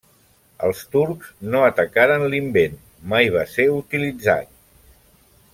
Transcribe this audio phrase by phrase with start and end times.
[0.67, 2.81] Els turcs no atacaren i l'invent
[3.15, 4.53] mai va ser utilitzat.